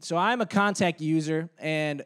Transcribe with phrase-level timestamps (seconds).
[0.00, 2.04] So I'm a contact user, and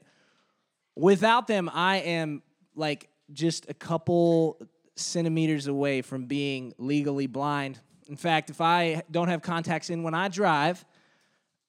[0.96, 2.42] without them, I am
[2.74, 4.60] like just a couple
[4.96, 7.80] centimeters away from being legally blind.
[8.08, 10.84] In fact, if I don't have contacts in when I drive,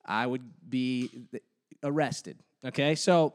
[0.03, 1.11] I would be
[1.83, 2.39] arrested.
[2.63, 3.33] Okay, so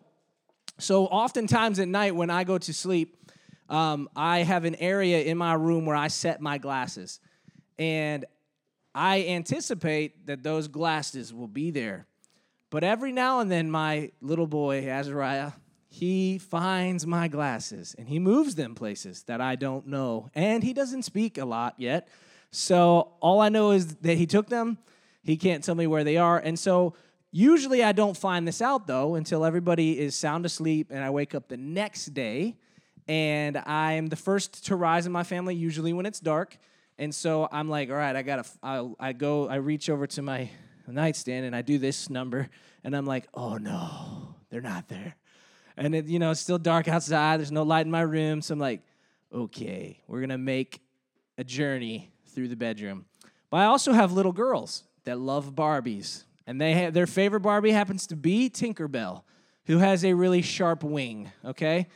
[0.79, 3.30] so oftentimes at night when I go to sleep,
[3.68, 7.20] um, I have an area in my room where I set my glasses,
[7.79, 8.25] and
[8.93, 12.09] I anticipate that those glasses will be there.
[12.71, 15.52] But every now and then, my little boy Azariah,
[15.88, 20.73] he finds my glasses and he moves them places that I don't know, and he
[20.73, 22.09] doesn't speak a lot yet.
[22.52, 24.79] So all I know is that he took them.
[25.23, 26.95] He can't tell me where they are, and so
[27.33, 31.34] Usually, I don't find this out though until everybody is sound asleep and I wake
[31.34, 32.57] up the next day.
[33.07, 36.57] And I am the first to rise in my family, usually when it's dark.
[36.98, 40.23] And so I'm like, all right, I gotta, I, I go, I reach over to
[40.23, 40.51] my
[40.93, 42.49] nightstand and I do this number.
[42.85, 45.16] And I'm like, oh no, they're not there.
[45.77, 47.41] And it, you know, it's still dark outside.
[47.41, 48.43] There's no light in my room.
[48.43, 48.82] So I'm like,
[49.32, 50.80] okay, we're gonna make
[51.38, 53.07] a journey through the bedroom.
[53.51, 57.71] But I also have little girls that love Barbies and they have, their favorite Barbie
[57.71, 59.23] happens to be Tinkerbell,
[59.66, 61.87] who has a really sharp wing, okay?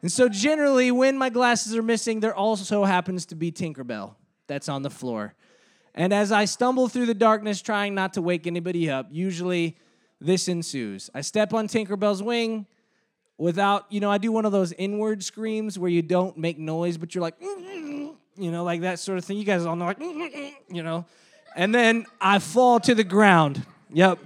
[0.00, 4.14] And so generally, when my glasses are missing, there also happens to be Tinkerbell
[4.46, 5.34] that's on the floor.
[5.98, 9.76] And as I stumble through the darkness, trying not to wake anybody up, usually
[10.20, 11.10] this ensues.
[11.12, 12.66] I step on Tinkerbell's wing
[13.36, 16.96] without, you know, I do one of those inward screams where you don't make noise,
[16.96, 19.38] but you're like, mm-hmm, you know, like that sort of thing.
[19.38, 21.04] You guys all know, like, mm-hmm, you know.
[21.56, 23.66] And then I fall to the ground.
[23.92, 24.20] Yep.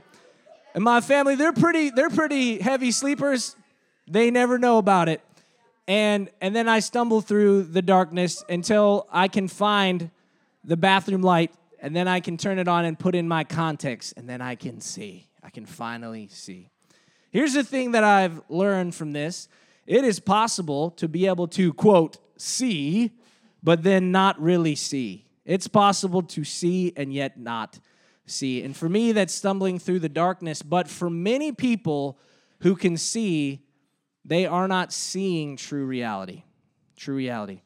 [0.74, 3.56] And my family, they're pretty, they're pretty heavy sleepers.
[4.06, 5.22] They never know about it.
[5.88, 10.10] And and then I stumble through the darkness until I can find
[10.64, 14.14] the bathroom light, and then I can turn it on and put in my context,
[14.16, 15.28] and then I can see.
[15.42, 16.70] I can finally see.
[17.30, 19.48] Here's the thing that I've learned from this
[19.84, 23.10] it is possible to be able to, quote, see,
[23.62, 25.26] but then not really see.
[25.44, 27.80] It's possible to see and yet not
[28.26, 28.62] see.
[28.62, 30.62] And for me, that's stumbling through the darkness.
[30.62, 32.16] But for many people
[32.60, 33.66] who can see,
[34.24, 36.44] they are not seeing true reality.
[36.96, 37.62] True reality.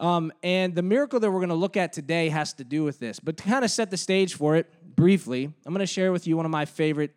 [0.00, 2.98] Um, and the miracle that we're going to look at today has to do with
[2.98, 3.20] this.
[3.20, 4.66] But to kind of set the stage for it
[4.96, 7.14] briefly, I'm going to share with you one of my favorite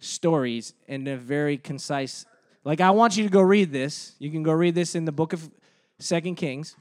[0.00, 2.24] stories in a very concise.
[2.64, 4.16] Like I want you to go read this.
[4.18, 5.50] You can go read this in the book of
[5.98, 6.76] Second Kings.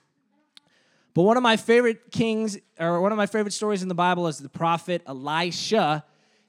[1.13, 4.27] But one of my favorite kings, or one of my favorite stories in the Bible
[4.27, 6.05] is the prophet Elisha.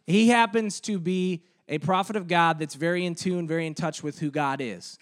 [0.07, 4.03] He happens to be a prophet of God that's very in tune, very in touch
[4.05, 4.99] with who God is.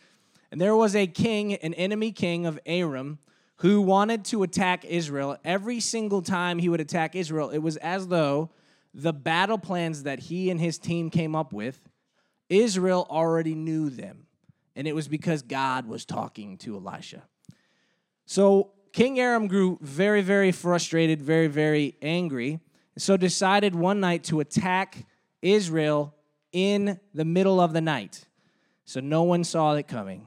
[0.51, 3.19] And there was a king, an enemy king of Aram,
[3.57, 5.37] who wanted to attack Israel.
[5.45, 8.51] Every single time he would attack Israel, it was as though
[8.95, 11.89] the battle plans that he and his team came up with,
[12.49, 14.27] Israel already knew them.
[14.75, 17.23] And it was because God was talking to Elisha.
[18.27, 22.61] So King Aram grew very, very frustrated, very, very angry,
[22.99, 25.07] so decided one night to attack
[25.41, 26.15] Israel
[26.53, 28.27] in the middle of the night.
[28.85, 30.27] So no one saw it coming.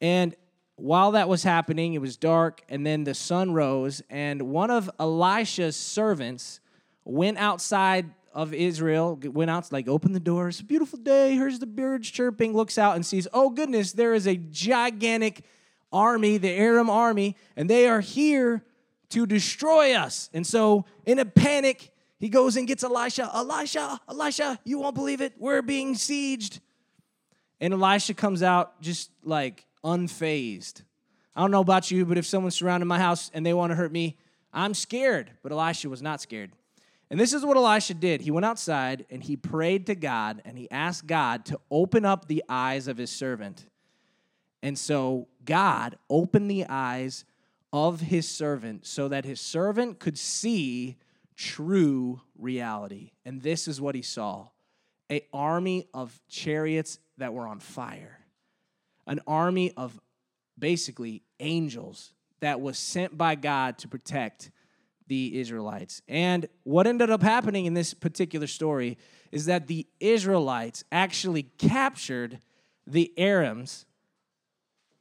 [0.00, 0.34] And
[0.76, 4.90] while that was happening, it was dark, and then the sun rose, and one of
[5.00, 6.60] Elisha's servants
[7.04, 12.10] went outside of Israel, went out, like, open the doors, beautiful day, here's the birds
[12.10, 15.42] chirping, looks out and sees, oh goodness, there is a gigantic
[15.90, 18.62] army, the Aram army, and they are here
[19.08, 20.28] to destroy us.
[20.34, 23.30] And so, in a panic, he goes and gets Elisha.
[23.32, 25.32] Elisha, Elisha, you won't believe it.
[25.38, 26.60] We're being sieged.
[27.60, 30.82] And Elisha comes out just like unfazed.
[31.34, 33.76] I don't know about you, but if someone's surrounded my house and they want to
[33.76, 34.16] hurt me,
[34.52, 35.30] I'm scared.
[35.42, 36.52] But Elisha was not scared.
[37.10, 38.20] And this is what Elisha did.
[38.20, 42.26] He went outside and he prayed to God and he asked God to open up
[42.26, 43.66] the eyes of his servant.
[44.62, 47.24] And so God opened the eyes
[47.72, 50.96] of his servant so that his servant could see
[51.36, 53.12] true reality.
[53.24, 54.48] And this is what he saw
[55.10, 58.18] a army of chariots that were on fire.
[59.06, 59.98] An army of
[60.58, 64.50] basically angels that was sent by God to protect
[65.06, 66.02] the Israelites.
[66.08, 68.98] And what ended up happening in this particular story
[69.30, 72.40] is that the Israelites actually captured
[72.86, 73.84] the Arams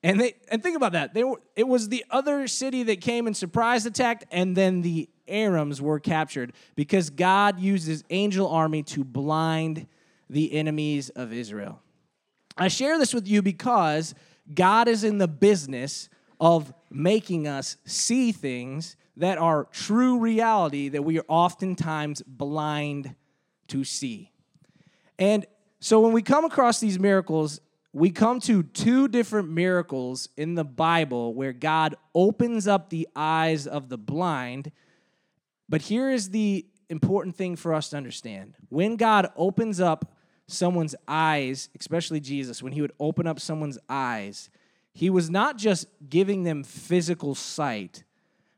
[0.05, 1.15] and they and think about that.
[1.15, 5.09] They were, it was the other city that came and surprise attacked, and then the
[5.27, 9.87] Arams were captured because God used his angel army to blind
[10.29, 11.81] the enemies of Israel.
[12.57, 14.15] I share this with you because
[14.53, 21.03] God is in the business of making us see things that are true reality that
[21.03, 23.15] we are oftentimes blind
[23.67, 24.31] to see.
[25.17, 25.45] And
[25.79, 27.61] so when we come across these miracles,
[27.93, 33.67] we come to two different miracles in the Bible where God opens up the eyes
[33.67, 34.71] of the blind.
[35.69, 38.55] But here is the important thing for us to understand.
[38.69, 40.11] When God opens up
[40.47, 44.49] someone's eyes, especially Jesus, when he would open up someone's eyes,
[44.93, 48.03] he was not just giving them physical sight,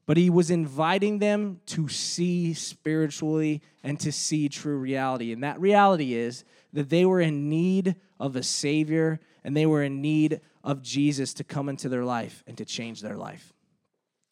[0.05, 5.31] but he was inviting them to see spiritually and to see true reality.
[5.31, 6.43] And that reality is
[6.73, 11.33] that they were in need of a Savior and they were in need of Jesus
[11.35, 13.53] to come into their life and to change their life.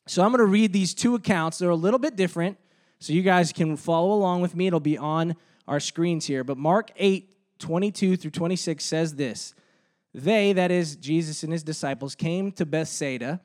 [0.08, 1.58] So I'm going to read these two accounts.
[1.58, 2.58] They're a little bit different,
[3.00, 4.68] so you guys can follow along with me.
[4.68, 5.36] It'll be on
[5.68, 6.44] our screens here.
[6.44, 9.54] But Mark 8, 22 through 26 says this
[10.14, 13.42] They, that is Jesus and his disciples, came to Bethsaida.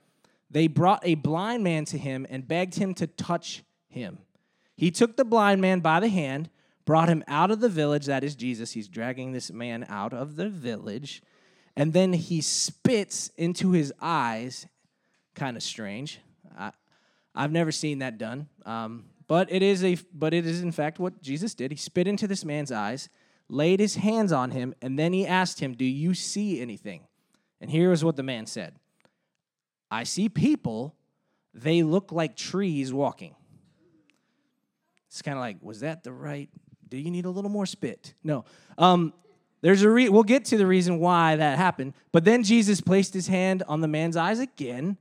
[0.51, 4.19] They brought a blind man to him and begged him to touch him.
[4.77, 6.51] He took the blind man by the hand
[6.91, 8.07] brought him out of the village.
[8.07, 8.73] That is Jesus.
[8.73, 11.23] He's dragging this man out of the village.
[11.77, 14.67] And then he spits into his eyes.
[15.37, 16.19] Kind of strange.
[16.59, 16.73] I,
[17.33, 18.49] I've never seen that done.
[18.67, 21.71] Um, but it is a but it is in fact what Jesus did.
[21.71, 23.09] He spit into this man's eyes,
[23.51, 27.07] laid his hands on him, and then he asked him, "Do you see anything?"
[27.61, 28.75] And here is what the man said.
[29.91, 30.95] I see people.
[31.53, 33.35] They look like trees walking.
[35.09, 36.49] It's kind of like, was that the right
[36.91, 38.15] do you need a little more spit?
[38.23, 38.45] No.
[38.77, 39.15] Um,
[39.63, 41.95] there's a re- we'll get to the reason why that happened.
[42.13, 44.99] But then Jesus placed his hand on the man's eyes again,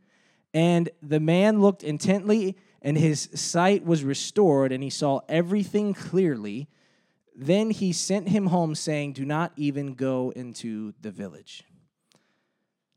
[0.53, 6.67] and the man looked intently, and his sight was restored, and he saw everything clearly.
[7.41, 11.63] Then he sent him home, saying, Do not even go into the village.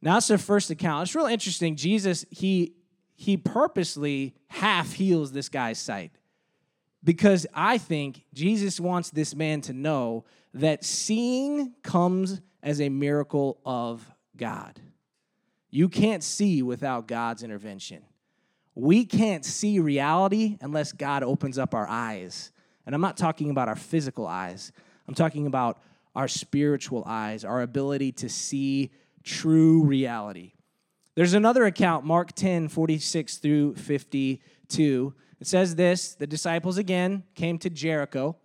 [0.01, 1.07] Now that's the first account.
[1.07, 1.77] It's real interesting.
[1.77, 2.75] Jesus, he
[3.15, 6.11] he purposely half heals this guy's sight
[7.05, 10.25] because I think Jesus wants this man to know
[10.55, 14.05] that seeing comes as a miracle of
[14.37, 14.81] God.
[15.71, 18.03] You can't see without God's intervention.
[18.75, 22.51] We can't see reality unless God opens up our eyes.
[22.87, 24.73] And I'm not talking about our physical eyes,
[25.09, 25.81] I'm talking about
[26.15, 28.91] our spiritual eyes, our ability to see
[29.23, 30.53] true reality.
[31.15, 35.15] There's another account, Mark 10, 46 through 52.
[35.41, 38.37] It says this the disciples again came to Jericho.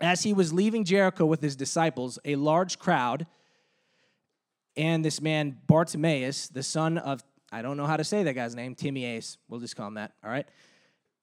[0.00, 3.26] As he was leaving Jericho with his disciples, a large crowd
[4.76, 8.54] and this man Bartimaeus, the son of, I don't know how to say that guy's
[8.54, 10.46] name, Timaeus, we'll just call him that, all right?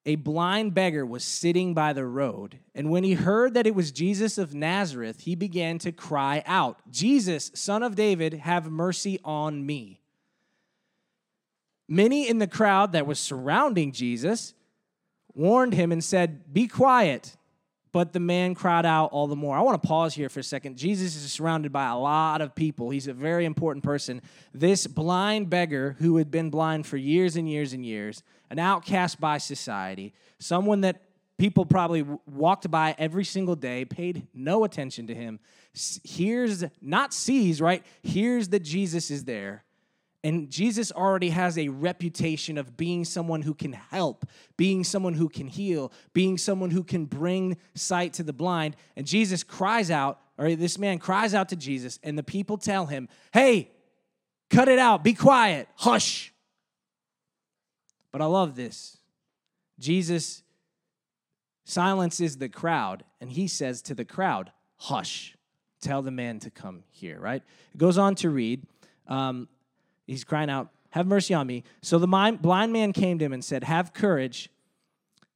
[0.05, 3.91] A blind beggar was sitting by the road, and when he heard that it was
[3.91, 9.65] Jesus of Nazareth, he began to cry out, Jesus, son of David, have mercy on
[9.65, 10.01] me.
[11.87, 14.53] Many in the crowd that was surrounding Jesus
[15.33, 17.37] warned him and said, Be quiet.
[17.93, 19.55] But the man cried out all the more.
[19.55, 20.77] I want to pause here for a second.
[20.77, 22.89] Jesus is surrounded by a lot of people.
[22.89, 24.21] He's a very important person.
[24.51, 29.21] This blind beggar who had been blind for years and years and years, an outcast
[29.21, 31.03] by society, someone that
[31.37, 35.39] people probably walked by every single day, paid no attention to him,
[36.03, 37.83] hears, not sees, right?
[38.01, 39.63] Hears that Jesus is there
[40.23, 44.25] and Jesus already has a reputation of being someone who can help,
[44.55, 48.77] being someone who can heal, being someone who can bring sight to the blind.
[48.95, 52.85] And Jesus cries out, or this man cries out to Jesus, and the people tell
[52.85, 53.71] him, Hey,
[54.49, 56.33] cut it out, be quiet, hush.
[58.13, 58.97] But I love this.
[59.77, 60.41] Jesus
[61.65, 65.35] silences the crowd, and he says to the crowd, Hush,
[65.81, 67.43] tell the man to come here, right?
[67.73, 68.65] It goes on to read.
[69.07, 69.49] Um,
[70.05, 71.63] He's crying out, Have mercy on me.
[71.81, 74.49] So the blind man came to him and said, Have courage,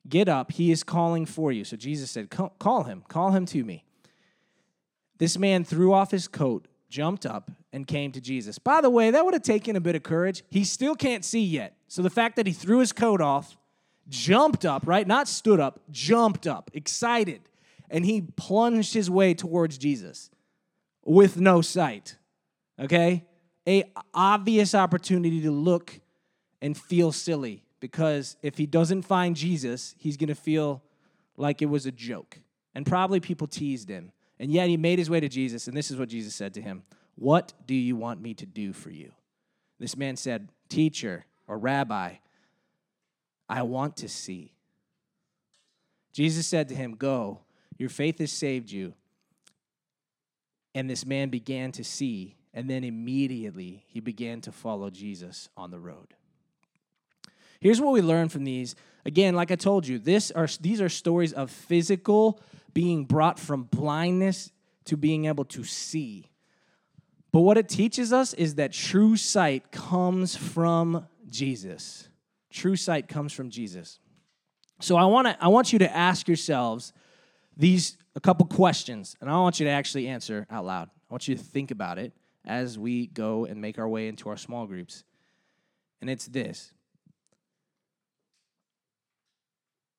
[0.07, 1.63] get up, he is calling for you.
[1.63, 3.83] So Jesus said, Call him, call him to me.
[5.17, 8.59] This man threw off his coat, jumped up, and came to Jesus.
[8.59, 10.43] By the way, that would have taken a bit of courage.
[10.50, 11.75] He still can't see yet.
[11.88, 13.57] So the fact that he threw his coat off,
[14.09, 15.07] jumped up, right?
[15.07, 17.41] Not stood up, jumped up, excited,
[17.89, 20.29] and he plunged his way towards Jesus
[21.03, 22.17] with no sight.
[22.79, 23.25] Okay?
[23.67, 23.83] A
[24.13, 26.00] obvious opportunity to look
[26.62, 30.81] and feel silly because if he doesn't find Jesus, he's going to feel
[31.36, 32.39] like it was a joke.
[32.74, 34.12] And probably people teased him.
[34.39, 36.62] And yet he made his way to Jesus, and this is what Jesus said to
[36.62, 36.83] him
[37.15, 39.12] What do you want me to do for you?
[39.79, 42.15] This man said, Teacher or rabbi,
[43.50, 44.53] I want to see.
[46.13, 47.41] Jesus said to him, Go,
[47.77, 48.93] your faith has saved you.
[50.75, 55.69] And this man began to see and then immediately he began to follow Jesus on
[55.69, 56.15] the road.
[57.59, 58.75] Here's what we learn from these.
[59.05, 62.41] Again, like I told you, this are, these are stories of physical
[62.73, 64.51] being brought from blindness
[64.85, 66.31] to being able to see.
[67.31, 72.09] But what it teaches us is that true sight comes from Jesus.
[72.49, 73.99] True sight comes from Jesus.
[74.79, 76.91] So I want to I want you to ask yourselves
[77.55, 80.89] these a couple questions and I want you to actually answer out loud.
[80.89, 82.13] I want you to think about it
[82.46, 85.03] as we go and make our way into our small groups.
[86.01, 86.72] And it's this.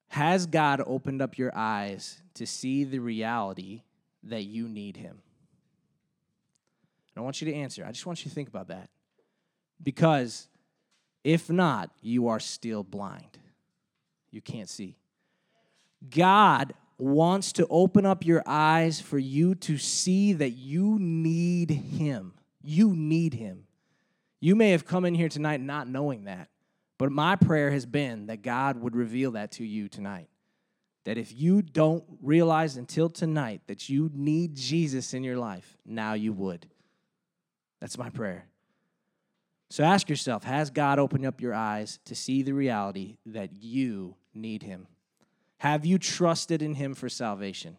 [0.09, 3.83] Has God opened up your eyes to see the reality
[4.23, 5.21] that you need him?
[7.17, 7.85] I want you to answer.
[7.85, 8.91] I just want you to think about that.
[9.83, 10.49] Because
[11.25, 13.39] if not, you are still blind.
[14.31, 14.97] You can't see.
[16.11, 22.35] God wants to open up your eyes for you to see that you need Him.
[22.63, 23.65] You need Him.
[24.41, 26.49] You may have come in here tonight not knowing that,
[26.99, 30.29] but my prayer has been that God would reveal that to you tonight.
[31.05, 36.13] That if you don't realize until tonight that you need Jesus in your life, now
[36.15, 36.67] you would.
[37.81, 38.47] That's my prayer.
[39.71, 44.17] So ask yourself Has God opened up your eyes to see the reality that you
[44.35, 44.87] need Him?
[45.59, 47.77] Have you trusted in Him for salvation?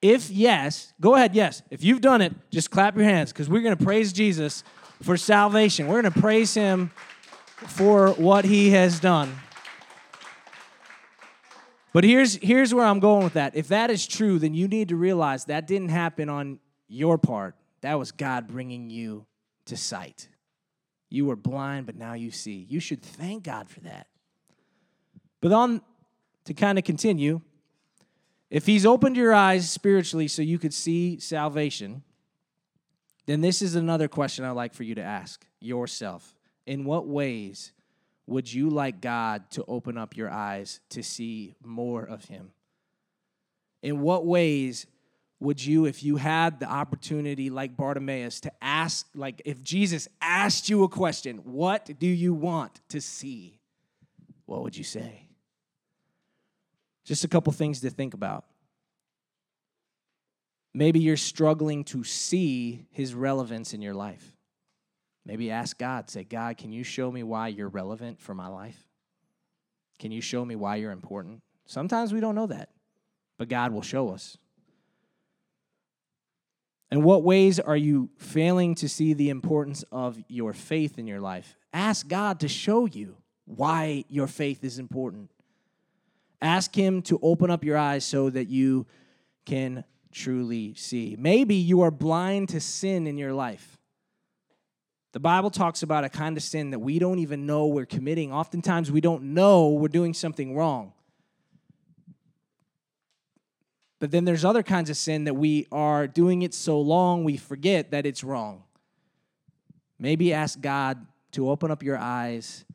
[0.00, 1.62] If yes, go ahead, yes.
[1.70, 4.62] If you've done it, just clap your hands because we're going to praise Jesus
[5.02, 5.86] for salvation.
[5.86, 6.90] We're going to praise Him
[7.56, 9.34] for what He has done.
[11.92, 13.56] But here's, here's where I'm going with that.
[13.56, 16.58] If that is true, then you need to realize that didn't happen on
[16.88, 17.54] your part.
[17.82, 19.26] That was God bringing you
[19.66, 20.28] to sight.
[21.08, 22.66] You were blind, but now you see.
[22.68, 24.08] You should thank God for that.
[25.40, 25.82] But on
[26.44, 27.40] to kind of continue,
[28.50, 32.02] if He's opened your eyes spiritually so you could see salvation,
[33.26, 36.36] then this is another question I'd like for you to ask yourself.
[36.66, 37.72] In what ways
[38.26, 42.52] would you like God to open up your eyes to see more of Him?
[43.82, 44.86] In what ways
[45.40, 50.70] would you, if you had the opportunity, like Bartimaeus, to ask, like if Jesus asked
[50.70, 53.60] you a question, what do you want to see?
[54.46, 55.23] What would you say?
[57.04, 58.44] Just a couple things to think about.
[60.72, 64.34] Maybe you're struggling to see his relevance in your life.
[65.24, 68.88] Maybe ask God, say, God, can you show me why you're relevant for my life?
[69.98, 71.42] Can you show me why you're important?
[71.66, 72.70] Sometimes we don't know that,
[73.38, 74.36] but God will show us.
[76.90, 81.20] In what ways are you failing to see the importance of your faith in your
[81.20, 81.56] life?
[81.72, 85.30] Ask God to show you why your faith is important.
[86.44, 88.86] Ask Him to open up your eyes so that you
[89.46, 89.82] can
[90.12, 91.16] truly see.
[91.18, 93.78] Maybe you are blind to sin in your life.
[95.12, 98.30] The Bible talks about a kind of sin that we don't even know we're committing.
[98.30, 100.92] Oftentimes, we don't know we're doing something wrong.
[103.98, 107.38] But then there's other kinds of sin that we are doing it so long we
[107.38, 108.64] forget that it's wrong.
[109.98, 112.66] Maybe ask God to open up your eyes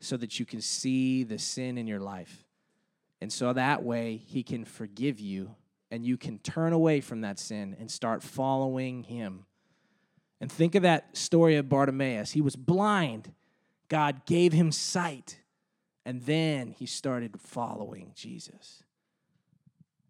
[0.00, 2.47] so that you can see the sin in your life.
[3.20, 5.54] And so that way he can forgive you
[5.90, 9.46] and you can turn away from that sin and start following him.
[10.40, 12.32] And think of that story of Bartimaeus.
[12.32, 13.32] He was blind,
[13.88, 15.40] God gave him sight,
[16.04, 18.84] and then he started following Jesus.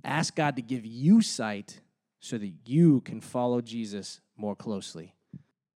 [0.05, 1.81] Ask God to give you sight
[2.21, 5.15] so that you can follow Jesus more closely.